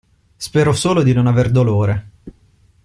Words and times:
Spero 0.35 0.73
solo 0.73 1.03
di 1.03 1.13
non 1.13 1.27
avere 1.27 1.51
dolore. 1.51 2.09